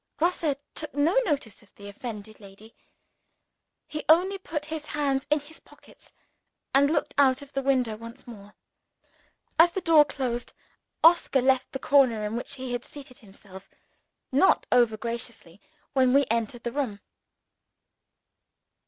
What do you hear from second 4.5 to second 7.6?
his hands in his pockets, and looked out of